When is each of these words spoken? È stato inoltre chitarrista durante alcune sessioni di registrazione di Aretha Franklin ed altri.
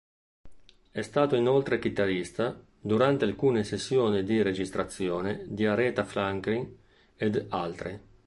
È 0.89 1.01
stato 1.03 1.35
inoltre 1.35 1.77
chitarrista 1.77 2.59
durante 2.79 3.23
alcune 3.23 3.63
sessioni 3.63 4.23
di 4.23 4.41
registrazione 4.41 5.45
di 5.47 5.67
Aretha 5.67 6.05
Franklin 6.05 6.75
ed 7.15 7.45
altri. 7.49 7.99